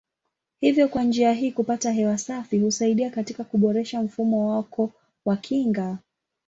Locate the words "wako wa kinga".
4.49-5.97